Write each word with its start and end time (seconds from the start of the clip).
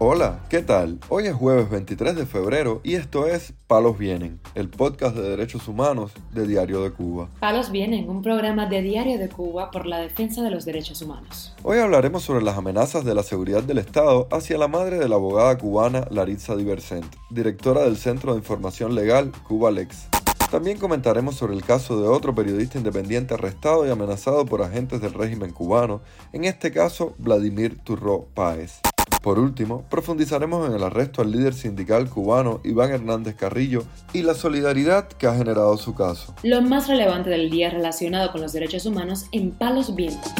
Hola, 0.00 0.38
¿qué 0.48 0.62
tal? 0.62 1.00
Hoy 1.08 1.26
es 1.26 1.34
jueves 1.34 1.68
23 1.70 2.14
de 2.14 2.24
febrero 2.24 2.80
y 2.84 2.94
esto 2.94 3.26
es 3.26 3.52
Palos 3.66 3.98
Vienen, 3.98 4.38
el 4.54 4.68
podcast 4.68 5.16
de 5.16 5.28
derechos 5.28 5.66
humanos 5.66 6.12
de 6.32 6.46
Diario 6.46 6.84
de 6.84 6.92
Cuba. 6.92 7.28
Palos 7.40 7.72
Vienen, 7.72 8.08
un 8.08 8.22
programa 8.22 8.66
de 8.66 8.80
Diario 8.80 9.18
de 9.18 9.28
Cuba 9.28 9.72
por 9.72 9.86
la 9.86 9.98
defensa 9.98 10.40
de 10.44 10.52
los 10.52 10.64
derechos 10.64 11.02
humanos. 11.02 11.52
Hoy 11.64 11.78
hablaremos 11.78 12.22
sobre 12.22 12.44
las 12.44 12.56
amenazas 12.56 13.04
de 13.04 13.12
la 13.12 13.24
seguridad 13.24 13.64
del 13.64 13.78
Estado 13.78 14.28
hacia 14.30 14.56
la 14.56 14.68
madre 14.68 15.00
de 15.00 15.08
la 15.08 15.16
abogada 15.16 15.58
cubana 15.58 16.06
Laritza 16.12 16.54
Diversent, 16.54 17.16
directora 17.30 17.82
del 17.82 17.96
Centro 17.96 18.34
de 18.34 18.38
Información 18.38 18.94
Legal 18.94 19.32
Cubalex. 19.48 20.06
También 20.48 20.78
comentaremos 20.78 21.34
sobre 21.34 21.54
el 21.54 21.64
caso 21.64 22.00
de 22.00 22.06
otro 22.06 22.36
periodista 22.36 22.78
independiente 22.78 23.34
arrestado 23.34 23.84
y 23.84 23.90
amenazado 23.90 24.46
por 24.46 24.62
agentes 24.62 25.00
del 25.00 25.14
régimen 25.14 25.50
cubano, 25.50 26.02
en 26.32 26.44
este 26.44 26.70
caso 26.70 27.16
Vladimir 27.18 27.78
Turró 27.82 28.28
Páez. 28.32 28.80
Por 29.22 29.38
último, 29.38 29.84
profundizaremos 29.90 30.68
en 30.68 30.74
el 30.74 30.82
arresto 30.82 31.22
al 31.22 31.32
líder 31.32 31.54
sindical 31.54 32.08
cubano 32.08 32.60
Iván 32.64 32.90
Hernández 32.90 33.34
Carrillo 33.34 33.82
y 34.12 34.22
la 34.22 34.34
solidaridad 34.34 35.08
que 35.08 35.26
ha 35.26 35.34
generado 35.34 35.76
su 35.76 35.94
caso. 35.94 36.34
Lo 36.42 36.62
más 36.62 36.88
relevante 36.88 37.30
del 37.30 37.50
día 37.50 37.70
relacionado 37.70 38.30
con 38.30 38.40
los 38.40 38.52
derechos 38.52 38.86
humanos 38.86 39.26
en 39.32 39.50
Palos 39.50 39.94
Vientos. 39.94 40.32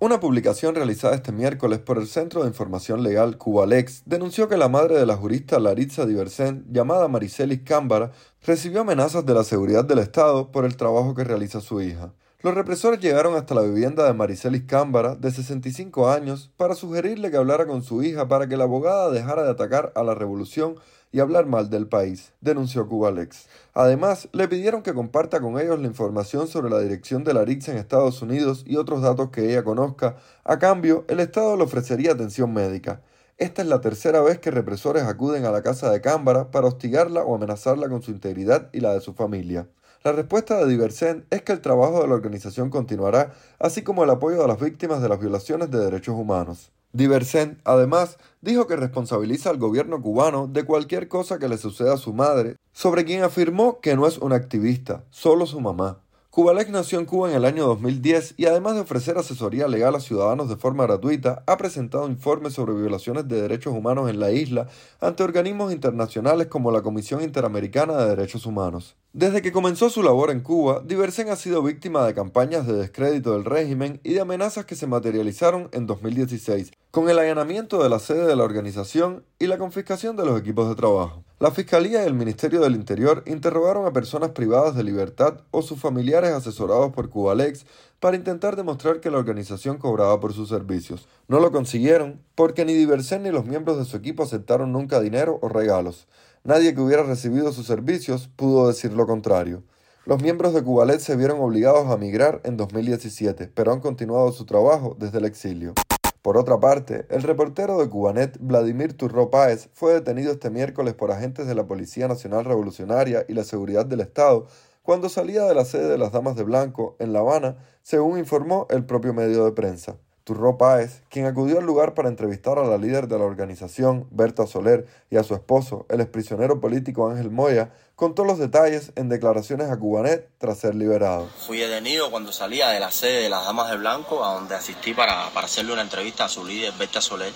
Una 0.00 0.20
publicación 0.20 0.76
realizada 0.76 1.16
este 1.16 1.32
miércoles 1.32 1.80
por 1.80 1.98
el 1.98 2.06
Centro 2.06 2.42
de 2.42 2.48
Información 2.48 3.02
Legal 3.02 3.36
Cubalex 3.36 4.02
denunció 4.06 4.48
que 4.48 4.56
la 4.56 4.68
madre 4.68 4.96
de 4.96 5.06
la 5.06 5.16
jurista 5.16 5.58
Laritza 5.58 6.06
Diversén, 6.06 6.64
llamada 6.70 7.08
Maricelis 7.08 7.62
Cámbara, 7.64 8.12
recibió 8.46 8.82
amenazas 8.82 9.26
de 9.26 9.34
la 9.34 9.42
seguridad 9.42 9.84
del 9.84 9.98
Estado 9.98 10.52
por 10.52 10.64
el 10.64 10.76
trabajo 10.76 11.16
que 11.16 11.24
realiza 11.24 11.60
su 11.60 11.82
hija. 11.82 12.12
Los 12.40 12.54
represores 12.54 13.00
llegaron 13.00 13.34
hasta 13.34 13.56
la 13.56 13.62
vivienda 13.62 14.06
de 14.06 14.14
Maricelis 14.14 14.62
Cámbara, 14.62 15.16
de 15.16 15.32
65 15.32 16.08
años, 16.08 16.52
para 16.56 16.76
sugerirle 16.76 17.32
que 17.32 17.36
hablara 17.36 17.66
con 17.66 17.82
su 17.82 18.00
hija 18.04 18.28
para 18.28 18.46
que 18.46 18.56
la 18.56 18.62
abogada 18.62 19.10
dejara 19.10 19.42
de 19.42 19.50
atacar 19.50 19.92
a 19.96 20.04
la 20.04 20.14
revolución 20.14 20.76
y 21.10 21.18
hablar 21.18 21.46
mal 21.46 21.68
del 21.68 21.88
país, 21.88 22.32
denunció 22.40 22.86
Cubalex. 22.86 23.48
Además, 23.74 24.28
le 24.30 24.46
pidieron 24.46 24.84
que 24.84 24.94
comparta 24.94 25.40
con 25.40 25.58
ellos 25.58 25.80
la 25.80 25.88
información 25.88 26.46
sobre 26.46 26.70
la 26.70 26.78
dirección 26.78 27.24
de 27.24 27.34
la 27.34 27.44
RIX 27.44 27.70
en 27.70 27.76
Estados 27.76 28.22
Unidos 28.22 28.62
y 28.64 28.76
otros 28.76 29.02
datos 29.02 29.30
que 29.30 29.50
ella 29.50 29.64
conozca. 29.64 30.14
A 30.44 30.60
cambio, 30.60 31.04
el 31.08 31.18
Estado 31.18 31.56
le 31.56 31.64
ofrecería 31.64 32.12
atención 32.12 32.54
médica. 32.54 33.00
Esta 33.38 33.62
es 33.62 33.68
la 33.68 33.80
tercera 33.80 34.20
vez 34.20 34.40
que 34.40 34.50
represores 34.50 35.04
acuden 35.04 35.44
a 35.44 35.52
la 35.52 35.62
casa 35.62 35.92
de 35.92 36.00
Cámbara 36.00 36.50
para 36.50 36.66
hostigarla 36.66 37.22
o 37.22 37.36
amenazarla 37.36 37.88
con 37.88 38.02
su 38.02 38.10
integridad 38.10 38.68
y 38.72 38.80
la 38.80 38.92
de 38.92 39.00
su 39.00 39.14
familia. 39.14 39.68
La 40.02 40.10
respuesta 40.10 40.58
de 40.58 40.66
Diversen 40.66 41.24
es 41.30 41.42
que 41.42 41.52
el 41.52 41.60
trabajo 41.60 42.02
de 42.02 42.08
la 42.08 42.14
organización 42.14 42.68
continuará, 42.68 43.32
así 43.60 43.82
como 43.82 44.02
el 44.02 44.10
apoyo 44.10 44.42
a 44.42 44.48
las 44.48 44.58
víctimas 44.58 45.00
de 45.00 45.08
las 45.08 45.20
violaciones 45.20 45.70
de 45.70 45.78
derechos 45.78 46.16
humanos. 46.16 46.72
Diversen, 46.92 47.60
además, 47.62 48.18
dijo 48.40 48.66
que 48.66 48.74
responsabiliza 48.74 49.50
al 49.50 49.58
gobierno 49.58 50.02
cubano 50.02 50.48
de 50.48 50.64
cualquier 50.64 51.06
cosa 51.06 51.38
que 51.38 51.48
le 51.48 51.58
suceda 51.58 51.94
a 51.94 51.98
su 51.98 52.12
madre, 52.12 52.56
sobre 52.72 53.04
quien 53.04 53.22
afirmó 53.22 53.78
que 53.80 53.94
no 53.94 54.08
es 54.08 54.18
una 54.18 54.34
activista, 54.34 55.04
solo 55.10 55.46
su 55.46 55.60
mamá. 55.60 56.00
Cubalex 56.38 56.70
nació 56.70 57.00
en 57.00 57.04
Cuba 57.04 57.28
en 57.28 57.34
el 57.34 57.44
año 57.44 57.66
2010 57.66 58.34
y 58.36 58.46
además 58.46 58.76
de 58.76 58.82
ofrecer 58.82 59.18
asesoría 59.18 59.66
legal 59.66 59.96
a 59.96 59.98
ciudadanos 59.98 60.48
de 60.48 60.54
forma 60.54 60.84
gratuita, 60.84 61.42
ha 61.48 61.56
presentado 61.56 62.06
informes 62.06 62.52
sobre 62.52 62.74
violaciones 62.74 63.26
de 63.26 63.42
derechos 63.42 63.74
humanos 63.74 64.08
en 64.08 64.20
la 64.20 64.30
isla 64.30 64.68
ante 65.00 65.24
organismos 65.24 65.72
internacionales 65.72 66.46
como 66.46 66.70
la 66.70 66.82
Comisión 66.82 67.24
Interamericana 67.24 67.96
de 67.96 68.10
Derechos 68.10 68.46
Humanos. 68.46 68.94
Desde 69.12 69.42
que 69.42 69.50
comenzó 69.50 69.90
su 69.90 70.00
labor 70.00 70.30
en 70.30 70.38
Cuba, 70.38 70.80
Diversen 70.86 71.28
ha 71.28 71.34
sido 71.34 71.60
víctima 71.60 72.06
de 72.06 72.14
campañas 72.14 72.68
de 72.68 72.74
descrédito 72.74 73.32
del 73.32 73.44
régimen 73.44 74.00
y 74.04 74.12
de 74.12 74.20
amenazas 74.20 74.64
que 74.64 74.76
se 74.76 74.86
materializaron 74.86 75.68
en 75.72 75.88
2016, 75.88 76.70
con 76.92 77.10
el 77.10 77.18
allanamiento 77.18 77.82
de 77.82 77.88
la 77.88 77.98
sede 77.98 78.26
de 78.26 78.36
la 78.36 78.44
organización 78.44 79.24
y 79.40 79.48
la 79.48 79.58
confiscación 79.58 80.14
de 80.14 80.26
los 80.26 80.38
equipos 80.38 80.68
de 80.68 80.76
trabajo. 80.76 81.24
La 81.40 81.52
Fiscalía 81.52 82.02
y 82.02 82.06
el 82.06 82.14
Ministerio 82.14 82.60
del 82.60 82.74
Interior 82.74 83.22
interrogaron 83.24 83.86
a 83.86 83.92
personas 83.92 84.30
privadas 84.30 84.74
de 84.74 84.82
libertad 84.82 85.42
o 85.52 85.62
sus 85.62 85.78
familiares 85.78 86.32
asesorados 86.32 86.92
por 86.92 87.10
Cubalex 87.10 87.64
para 88.00 88.16
intentar 88.16 88.56
demostrar 88.56 88.98
que 88.98 89.08
la 89.08 89.18
organización 89.18 89.78
cobraba 89.78 90.18
por 90.18 90.32
sus 90.32 90.48
servicios. 90.48 91.06
No 91.28 91.38
lo 91.38 91.52
consiguieron 91.52 92.20
porque 92.34 92.64
ni 92.64 92.74
Diversen 92.74 93.22
ni 93.22 93.30
los 93.30 93.46
miembros 93.46 93.78
de 93.78 93.84
su 93.84 93.96
equipo 93.96 94.24
aceptaron 94.24 94.72
nunca 94.72 94.98
dinero 94.98 95.38
o 95.40 95.48
regalos. 95.48 96.08
Nadie 96.42 96.74
que 96.74 96.80
hubiera 96.80 97.04
recibido 97.04 97.52
sus 97.52 97.68
servicios 97.68 98.28
pudo 98.34 98.66
decir 98.66 98.92
lo 98.92 99.06
contrario. 99.06 99.62
Los 100.06 100.20
miembros 100.20 100.54
de 100.54 100.64
Cubalex 100.64 101.04
se 101.04 101.14
vieron 101.14 101.38
obligados 101.38 101.86
a 101.88 101.98
migrar 101.98 102.40
en 102.42 102.56
2017, 102.56 103.52
pero 103.54 103.72
han 103.72 103.78
continuado 103.78 104.32
su 104.32 104.44
trabajo 104.44 104.96
desde 104.98 105.18
el 105.18 105.24
exilio. 105.24 105.74
Por 106.22 106.36
otra 106.36 106.58
parte, 106.58 107.06
el 107.10 107.22
reportero 107.22 107.78
de 107.78 107.88
Cubanet, 107.88 108.38
Vladimir 108.40 108.96
Turro 108.96 109.30
Páez, 109.30 109.68
fue 109.72 109.94
detenido 109.94 110.32
este 110.32 110.50
miércoles 110.50 110.94
por 110.94 111.12
agentes 111.12 111.46
de 111.46 111.54
la 111.54 111.66
Policía 111.66 112.08
Nacional 112.08 112.44
Revolucionaria 112.44 113.24
y 113.28 113.34
la 113.34 113.44
Seguridad 113.44 113.86
del 113.86 114.00
Estado 114.00 114.46
cuando 114.82 115.10
salía 115.10 115.44
de 115.44 115.54
la 115.54 115.66
sede 115.66 115.86
de 115.86 115.98
las 115.98 116.12
Damas 116.12 116.34
de 116.34 116.44
Blanco, 116.44 116.96
en 116.98 117.12
La 117.12 117.18
Habana, 117.18 117.58
según 117.82 118.18
informó 118.18 118.66
el 118.70 118.86
propio 118.86 119.12
medio 119.12 119.44
de 119.44 119.52
prensa. 119.52 119.98
Turro 120.28 120.58
Páez, 120.58 121.00
quien 121.08 121.24
acudió 121.24 121.58
al 121.58 121.64
lugar 121.64 121.94
para 121.94 122.10
entrevistar 122.10 122.58
a 122.58 122.64
la 122.64 122.76
líder 122.76 123.08
de 123.08 123.18
la 123.18 123.24
organización, 123.24 124.06
Berta 124.10 124.46
Soler, 124.46 124.86
y 125.10 125.16
a 125.16 125.24
su 125.24 125.32
esposo, 125.34 125.86
el 125.88 126.02
exprisionero 126.02 126.60
político 126.60 127.08
Ángel 127.08 127.30
Moya, 127.30 127.72
contó 127.96 128.26
los 128.26 128.38
detalles 128.38 128.92
en 128.96 129.08
declaraciones 129.08 129.70
a 129.70 129.78
Cubanet 129.78 130.28
tras 130.36 130.58
ser 130.58 130.74
liberado. 130.74 131.30
Fui 131.46 131.56
detenido 131.56 132.10
cuando 132.10 132.30
salía 132.30 132.68
de 132.68 132.78
la 132.78 132.90
sede 132.90 133.22
de 133.22 133.30
las 133.30 133.46
Damas 133.46 133.70
de 133.70 133.78
Blanco, 133.78 134.22
a 134.22 134.34
donde 134.34 134.54
asistí 134.54 134.92
para, 134.92 135.30
para 135.30 135.46
hacerle 135.46 135.72
una 135.72 135.80
entrevista 135.80 136.26
a 136.26 136.28
su 136.28 136.44
líder, 136.44 136.74
Berta 136.74 137.00
Soler, 137.00 137.32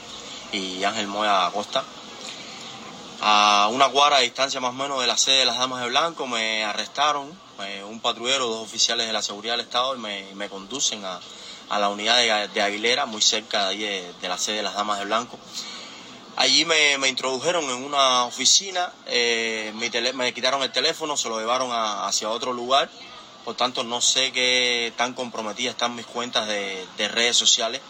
y 0.52 0.84
Ángel 0.84 1.06
Moya 1.06 1.46
Acosta. 1.46 1.82
A 3.22 3.70
una 3.72 3.88
cuadra 3.88 4.18
de 4.18 4.24
distancia 4.24 4.60
más 4.60 4.72
o 4.72 4.74
menos 4.74 5.00
de 5.00 5.06
la 5.06 5.16
sede 5.16 5.38
de 5.38 5.44
las 5.46 5.56
Damas 5.56 5.82
de 5.82 5.88
Blanco 5.88 6.26
me 6.26 6.62
arrestaron 6.62 7.30
eh, 7.64 7.82
un 7.84 8.00
patrullero, 8.00 8.48
dos 8.48 8.62
oficiales 8.62 9.06
de 9.06 9.14
la 9.14 9.22
seguridad 9.22 9.54
del 9.54 9.62
Estado 9.62 9.96
y 9.96 9.98
me, 9.98 10.34
me 10.34 10.50
conducen 10.50 11.02
a 11.06 11.20
a 11.72 11.78
la 11.78 11.88
unidad 11.88 12.48
de, 12.48 12.60
Aguilera, 12.60 13.06
muy 13.06 13.22
cerca 13.22 13.70
de, 13.70 14.12
de, 14.20 14.28
la 14.28 14.36
sede 14.36 14.56
de 14.56 14.62
las 14.62 14.74
Damas 14.74 14.98
de 14.98 15.06
Blanco. 15.06 15.38
Allí 16.36 16.66
me, 16.66 17.08
introdujeron 17.08 17.64
en 17.64 17.82
una 17.82 18.24
oficina, 18.24 18.92
eh, 19.06 19.72
me 19.74 20.32
quitaron 20.34 20.62
el 20.62 20.70
teléfono, 20.70 21.16
se 21.16 21.30
lo 21.30 21.38
llevaron 21.38 21.70
hacia 21.72 22.28
otro 22.28 22.52
lugar, 22.52 22.90
por 23.46 23.54
tanto 23.54 23.84
no 23.84 24.02
sé 24.02 24.32
qué 24.32 24.92
tan 24.98 25.14
comprometidas 25.14 25.72
están 25.72 25.96
mis 25.96 26.04
cuentas 26.04 26.46
de, 26.46 27.08
redes 27.08 27.38
sociales. 27.38 27.80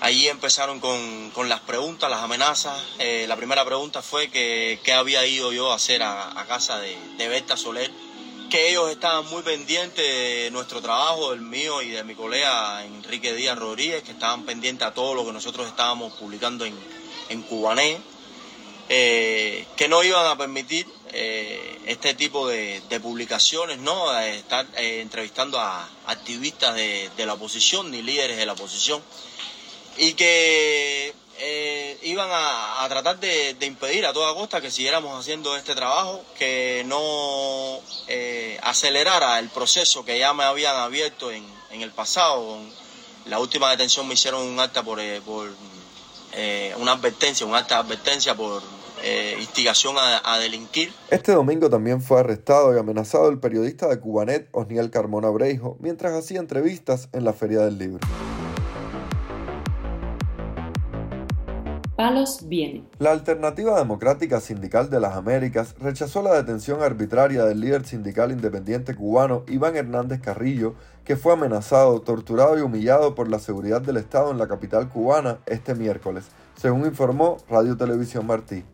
Allí 0.00 0.26
empezaron 0.28 0.80
con, 0.80 1.48
las 1.48 1.60
preguntas, 1.60 2.10
las 2.10 2.20
amenazas. 2.20 2.76
Eh, 2.98 3.26
la 3.28 3.36
primera 3.36 3.64
pregunta 3.64 4.02
fue 4.02 4.28
qué 4.28 4.92
había 4.92 5.24
ido 5.24 5.52
yo 5.52 5.70
a 5.70 5.76
hacer 5.76 6.02
a, 6.02 6.44
casa 6.48 6.80
de, 6.80 6.98
de 7.16 7.28
Berta 7.28 7.56
Soler, 7.56 7.92
que 8.54 8.70
ellos 8.70 8.88
estaban 8.88 9.28
muy 9.30 9.42
pendientes 9.42 9.96
de 9.96 10.48
nuestro 10.52 10.80
trabajo, 10.80 11.32
el 11.32 11.40
mío 11.40 11.82
y 11.82 11.88
de 11.88 12.04
mi 12.04 12.14
colega 12.14 12.84
Enrique 12.84 13.34
Díaz 13.34 13.58
Rodríguez, 13.58 14.04
que 14.04 14.12
estaban 14.12 14.44
pendientes 14.44 14.86
a 14.86 14.94
todo 14.94 15.12
lo 15.12 15.26
que 15.26 15.32
nosotros 15.32 15.66
estábamos 15.66 16.12
publicando 16.12 16.64
en, 16.64 16.72
en 17.30 17.42
Cubané, 17.42 17.98
eh, 18.88 19.66
que 19.76 19.88
no 19.88 20.04
iban 20.04 20.24
a 20.26 20.38
permitir 20.38 20.86
eh, 21.10 21.80
este 21.86 22.14
tipo 22.14 22.46
de, 22.46 22.80
publicaciones, 23.02 23.78
¿no? 23.78 24.16
estar 24.20 24.64
eh, 24.76 25.00
entrevistando 25.00 25.58
a 25.58 25.88
activistas 26.06 26.76
de, 26.76 27.10
de 27.16 27.26
la 27.26 27.34
oposición 27.34 27.90
ni 27.90 28.02
líderes 28.02 28.36
de 28.36 28.46
la 28.46 28.52
oposición, 28.52 29.02
y 29.96 30.12
que 30.12 31.12
eh, 31.38 31.98
iban 32.02 32.28
a, 32.30 32.86
tratar 32.88 33.18
de, 33.18 33.56
impedir 33.62 34.06
a 34.06 34.12
toda 34.12 34.34
costa 34.34 34.60
que 34.60 34.70
siguiéramos 34.70 35.18
haciendo 35.18 35.56
este 35.56 35.74
trabajo, 35.74 36.22
que 36.38 36.84
no 36.86 37.80
eh, 38.08 38.58
acelerara 38.62 39.38
el 39.38 39.48
proceso 39.48 40.04
que 40.04 40.18
ya 40.18 40.32
me 40.32 40.44
habían 40.44 40.76
abierto 40.76 41.32
en, 41.32 41.44
el 41.70 41.90
pasado. 41.90 42.58
La 43.26 43.40
última 43.40 43.68
detención 43.70 44.06
me 44.06 44.14
hicieron 44.14 44.42
un 44.42 44.60
acta 44.60 44.84
por, 44.84 45.00
eh, 45.00 46.74
una 46.78 46.92
advertencia, 46.92 47.44
un 47.44 47.54
acta 47.56 47.76
de 47.76 47.80
advertencia 47.80 48.34
por 48.36 48.62
instigación 49.38 49.96
a, 49.98 50.38
delinquir. 50.38 50.90
Este 51.10 51.32
domingo 51.32 51.68
también 51.68 52.00
fue 52.00 52.20
arrestado 52.20 52.74
y 52.74 52.78
amenazado 52.78 53.28
el 53.28 53.38
periodista 53.38 53.86
de 53.88 54.00
Cubanet, 54.00 54.48
Osniel 54.52 54.90
Carmona 54.90 55.28
Breijo, 55.28 55.76
mientras 55.80 56.14
hacía 56.14 56.38
entrevistas 56.38 57.08
en 57.12 57.24
la 57.24 57.34
Feria 57.34 57.60
del 57.60 57.76
Libro. 57.76 58.00
Palos 61.96 62.48
viene. 62.48 62.82
La 62.98 63.12
Alternativa 63.12 63.78
Democrática 63.78 64.40
Sindical 64.40 64.90
de 64.90 64.98
las 64.98 65.14
Américas 65.14 65.76
rechazó 65.78 66.22
la 66.22 66.34
detención 66.34 66.82
arbitraria 66.82 67.44
del 67.44 67.60
líder 67.60 67.86
sindical 67.86 68.32
independiente 68.32 68.96
cubano 68.96 69.44
Iván 69.46 69.76
Hernández 69.76 70.20
Carrillo, 70.20 70.74
que 71.04 71.14
fue 71.14 71.34
amenazado, 71.34 72.00
torturado 72.00 72.58
y 72.58 72.62
humillado 72.62 73.14
por 73.14 73.30
la 73.30 73.38
seguridad 73.38 73.80
del 73.80 73.98
Estado 73.98 74.32
en 74.32 74.38
la 74.38 74.48
capital 74.48 74.88
cubana 74.88 75.38
este 75.46 75.76
miércoles, 75.76 76.26
según 76.56 76.84
informó 76.84 77.36
Radio 77.48 77.76
Televisión 77.76 78.26
Martí. 78.26 78.64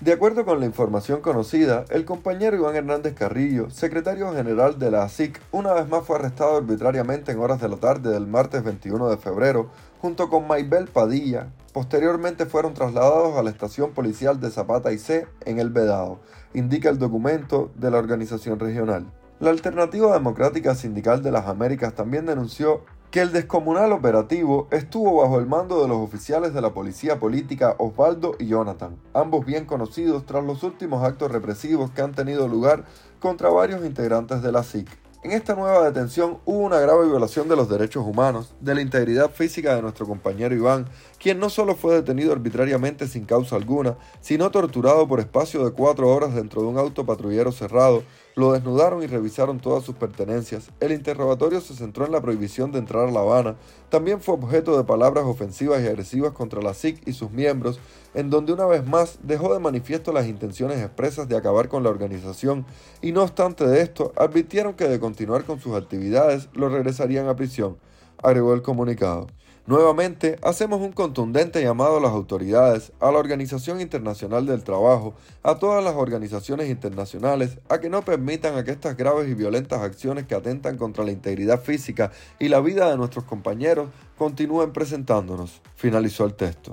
De 0.00 0.14
acuerdo 0.14 0.46
con 0.46 0.60
la 0.60 0.64
información 0.64 1.20
conocida, 1.20 1.84
el 1.90 2.06
compañero 2.06 2.56
Iván 2.56 2.74
Hernández 2.74 3.12
Carrillo, 3.12 3.68
secretario 3.68 4.32
general 4.32 4.78
de 4.78 4.90
la 4.90 5.02
ASIC, 5.02 5.38
una 5.52 5.74
vez 5.74 5.86
más 5.90 6.06
fue 6.06 6.16
arrestado 6.16 6.56
arbitrariamente 6.56 7.32
en 7.32 7.38
horas 7.38 7.60
de 7.60 7.68
la 7.68 7.76
tarde 7.76 8.10
del 8.10 8.26
martes 8.26 8.64
21 8.64 9.10
de 9.10 9.18
febrero, 9.18 9.68
junto 10.00 10.30
con 10.30 10.48
Maybel 10.48 10.86
Padilla. 10.88 11.48
Posteriormente 11.74 12.46
fueron 12.46 12.72
trasladados 12.72 13.36
a 13.36 13.42
la 13.42 13.50
estación 13.50 13.90
policial 13.90 14.40
de 14.40 14.48
Zapata 14.50 14.90
y 14.90 14.96
C 14.96 15.26
en 15.44 15.58
El 15.58 15.68
Vedado, 15.68 16.20
indica 16.54 16.88
el 16.88 16.98
documento 16.98 17.70
de 17.74 17.90
la 17.90 17.98
organización 17.98 18.58
regional. 18.58 19.12
La 19.38 19.50
Alternativa 19.50 20.14
Democrática 20.14 20.74
Sindical 20.74 21.22
de 21.22 21.30
las 21.30 21.46
Américas 21.46 21.94
también 21.94 22.24
denunció 22.24 22.86
que 23.10 23.20
el 23.20 23.32
descomunal 23.32 23.92
operativo 23.92 24.68
estuvo 24.70 25.20
bajo 25.20 25.40
el 25.40 25.46
mando 25.46 25.82
de 25.82 25.88
los 25.88 25.98
oficiales 25.98 26.54
de 26.54 26.60
la 26.60 26.72
policía 26.72 27.18
política 27.18 27.74
Osvaldo 27.78 28.36
y 28.38 28.46
Jonathan, 28.46 28.96
ambos 29.14 29.44
bien 29.44 29.64
conocidos 29.64 30.24
tras 30.26 30.44
los 30.44 30.62
últimos 30.62 31.02
actos 31.02 31.32
represivos 31.32 31.90
que 31.90 32.02
han 32.02 32.12
tenido 32.12 32.46
lugar 32.46 32.84
contra 33.18 33.48
varios 33.48 33.84
integrantes 33.84 34.42
de 34.42 34.52
la 34.52 34.62
SIC. 34.62 34.88
En 35.22 35.32
esta 35.32 35.54
nueva 35.54 35.84
detención 35.84 36.38
hubo 36.46 36.60
una 36.60 36.78
grave 36.78 37.06
violación 37.06 37.46
de 37.46 37.56
los 37.56 37.68
derechos 37.68 38.06
humanos, 38.06 38.54
de 38.60 38.74
la 38.74 38.80
integridad 38.80 39.30
física 39.30 39.74
de 39.74 39.82
nuestro 39.82 40.06
compañero 40.06 40.54
Iván, 40.54 40.86
quien 41.18 41.38
no 41.38 41.50
solo 41.50 41.74
fue 41.74 41.96
detenido 41.96 42.32
arbitrariamente 42.32 43.06
sin 43.06 43.26
causa 43.26 43.56
alguna, 43.56 43.98
sino 44.20 44.50
torturado 44.50 45.06
por 45.06 45.20
espacio 45.20 45.62
de 45.62 45.72
cuatro 45.72 46.08
horas 46.08 46.34
dentro 46.34 46.62
de 46.62 46.68
un 46.68 46.78
auto 46.78 47.04
patrullero 47.04 47.52
cerrado, 47.52 48.02
lo 48.36 48.52
desnudaron 48.52 49.02
y 49.02 49.06
revisaron 49.06 49.58
todas 49.58 49.84
sus 49.84 49.96
pertenencias. 49.96 50.70
El 50.80 50.92
interrogatorio 50.92 51.60
se 51.60 51.74
centró 51.74 52.06
en 52.06 52.12
la 52.12 52.22
prohibición 52.22 52.72
de 52.72 52.78
entrar 52.78 53.08
a 53.08 53.10
La 53.10 53.20
Habana. 53.20 53.56
También 53.88 54.20
fue 54.20 54.34
objeto 54.34 54.76
de 54.76 54.84
palabras 54.84 55.24
ofensivas 55.24 55.82
y 55.82 55.86
agresivas 55.86 56.32
contra 56.32 56.62
la 56.62 56.74
SIC 56.74 57.06
y 57.06 57.12
sus 57.12 57.30
miembros, 57.30 57.80
en 58.14 58.30
donde 58.30 58.52
una 58.52 58.66
vez 58.66 58.86
más 58.86 59.18
dejó 59.22 59.52
de 59.52 59.60
manifiesto 59.60 60.12
las 60.12 60.26
intenciones 60.26 60.78
expresas 60.78 61.28
de 61.28 61.36
acabar 61.36 61.68
con 61.68 61.82
la 61.82 61.90
organización 61.90 62.64
y 63.02 63.12
no 63.12 63.22
obstante 63.22 63.66
de 63.66 63.82
esto, 63.82 64.12
advirtieron 64.16 64.74
que 64.74 64.88
de 64.88 65.00
continuar 65.00 65.44
con 65.44 65.60
sus 65.60 65.76
actividades 65.76 66.48
lo 66.54 66.68
regresarían 66.68 67.28
a 67.28 67.36
prisión, 67.36 67.78
agregó 68.22 68.54
el 68.54 68.62
comunicado. 68.62 69.26
Nuevamente, 69.70 70.36
hacemos 70.42 70.80
un 70.80 70.90
contundente 70.90 71.62
llamado 71.62 71.98
a 71.98 72.00
las 72.00 72.10
autoridades, 72.10 72.90
a 72.98 73.12
la 73.12 73.18
Organización 73.18 73.80
Internacional 73.80 74.44
del 74.44 74.64
Trabajo, 74.64 75.14
a 75.44 75.60
todas 75.60 75.84
las 75.84 75.94
organizaciones 75.94 76.68
internacionales, 76.68 77.56
a 77.68 77.78
que 77.78 77.88
no 77.88 78.04
permitan 78.04 78.56
a 78.56 78.64
que 78.64 78.72
estas 78.72 78.96
graves 78.96 79.28
y 79.28 79.34
violentas 79.34 79.80
acciones 79.80 80.26
que 80.26 80.34
atentan 80.34 80.76
contra 80.76 81.04
la 81.04 81.12
integridad 81.12 81.62
física 81.62 82.10
y 82.40 82.48
la 82.48 82.58
vida 82.58 82.90
de 82.90 82.96
nuestros 82.96 83.26
compañeros 83.26 83.90
continúen 84.18 84.72
presentándonos. 84.72 85.62
Finalizó 85.76 86.24
el 86.24 86.34
texto. 86.34 86.72